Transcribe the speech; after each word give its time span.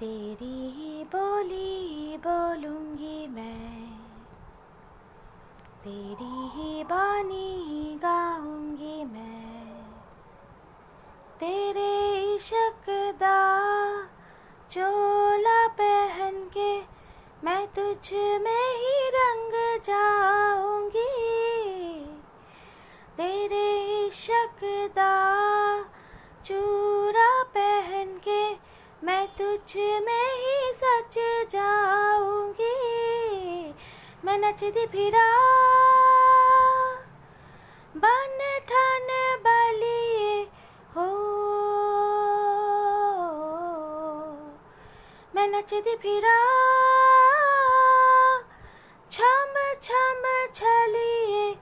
तेरी 0.00 0.70
ही 0.70 1.04
बोली 1.04 2.16
बोलूँगी 2.16 3.26
मैं। 3.26 3.90
तेरी 5.84 6.48
ही 6.48 6.84
बानी 6.84 7.98
गाऊँगी 8.02 9.04
मैं। 9.04 9.82
तेरे 11.40 12.20
इश्क 12.34 13.14
दा 13.20 13.40
चोला 14.70 15.68
पहन 15.68 16.50
के 16.56 16.80
मैं 17.44 17.66
तुझ 17.66 18.12
में 18.14 18.76
ही 18.76 19.08
रंग 19.08 19.80
जाऊँगी। 19.80 21.14
तेरे 23.16 23.96
इश्क 24.06 24.90
दा 24.96 25.35
तुझ 29.38 29.76
में 29.76 30.28
ही 30.34 30.72
सच 30.72 31.16
जाऊँगी। 31.50 32.74
मैं 34.24 34.38
नचती 34.38 34.86
फिरा। 34.86 35.26
बन 37.96 38.38
ठन 38.68 39.08
बलिए 39.44 40.42
हो। 40.96 41.08
मैं 45.34 45.48
नचती 45.48 45.96
फिरा। 45.96 46.38
छम 49.10 49.54
छम 49.82 50.22
छलिए 50.54 51.56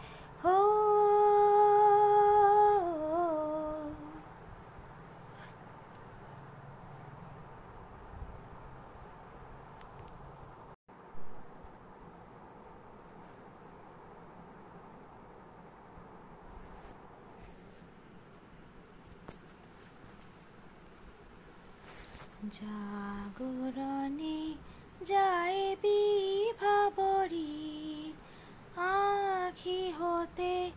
জাগরণে 22.50 24.54
যাইবি 25.04 26.52
ভাবরি 26.60 28.12
আখি 28.76 29.90
হতে 29.90 30.70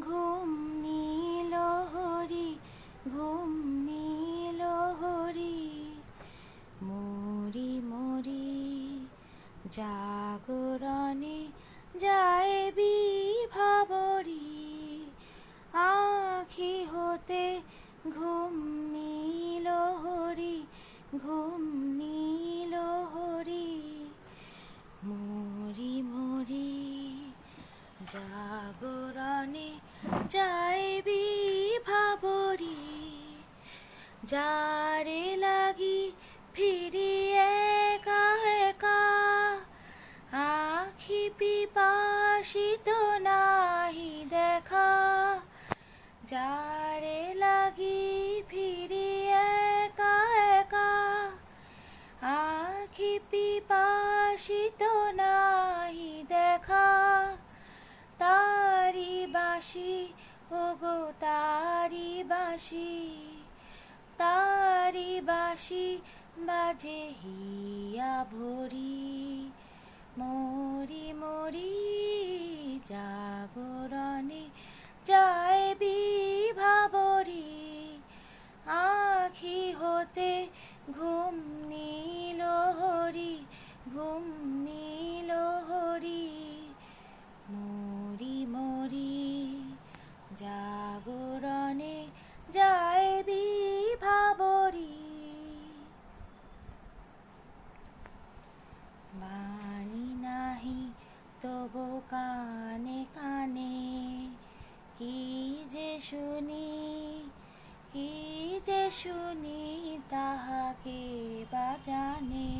ঘুম 0.00 0.82
নীল 0.82 1.54
হরি, 1.94 2.58
ঘুম 3.08 3.66
নীল 3.66 4.62
হরি। 5.00 5.92
মরি 6.82 7.80
মরি 7.80 9.08
জাগরণে 9.72 11.48
যাইবি 12.00 12.33
জাগরণে 29.14 29.70
যাইবি 30.34 31.24
ভাবরি, 31.86 32.82
যারে 34.32 35.24
লাগি 35.36 36.00
ফিরি 36.54 37.14
একা 37.90 38.24
একা, 38.68 39.02
আখি 40.48 41.22
পিপাসিত 41.38 42.88
নাহি 43.28 44.12
দেখা, 44.34 44.90
যারে 46.32 47.20
লাগি 47.42 48.02
ফিরি 48.50 49.10
একা 49.78 50.16
একা, 50.58 50.92
আখি 52.38 53.12
পিপাসিত 53.30 54.82
নাহি 55.20 55.43
বাসি 62.54 62.92
তারি 64.18 65.12
বাসি 65.20 65.86
বাজে 66.46 67.02
হিয়া 67.20 68.14
ভরি। 68.32 69.10
মরি 70.18 71.06
মরি 71.22 71.74
জাগরণে 72.90 74.44
যাইবি 75.08 75.98
ভাবরি 76.60 77.50
আখি 78.84 79.60
হতে 79.80 80.32
ঘুম 80.92 81.13
শুনি 108.98 109.62
তাহাকে 110.10 111.02
বাজানে 111.52 112.52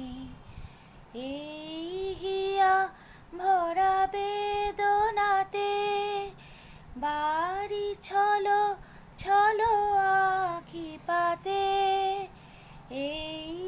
এই 1.31 1.89
হিয়া 2.22 2.75
ভরা 3.39 3.97
বেদনাতে 4.15 5.75
বাড়ি 6.97 7.87
ছলো 8.09 8.62
ছলো 9.19 9.73
আখি 10.50 10.91
পাতে। 11.09 11.67
এই 13.06 13.63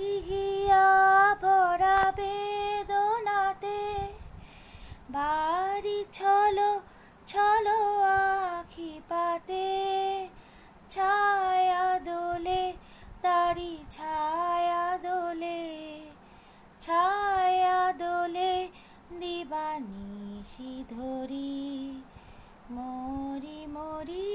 দিবানিশি 20.57 20.77
ধরি, 20.95 21.55
মরি 22.71 23.61
মরি, 23.67 24.29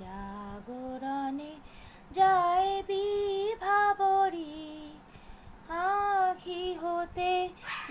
জাগরণে 0.00 1.52
যাইবি 2.12 3.06
ভাবরি 3.62 4.54
আখি 5.86 6.64
হতে 6.82 7.32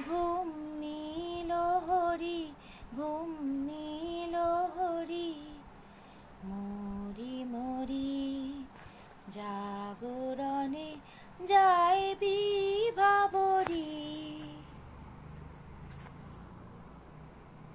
ঘুম 0.07 0.47
নীল 0.81 1.51
হরি, 1.87 2.41
ঘুম 2.97 3.29
নীল 3.67 4.35
হরি। 4.75 5.31
মরি 6.49 7.35
মরি, 7.53 8.13
জাগরণে 9.37 10.89
যাইবি 11.47 12.37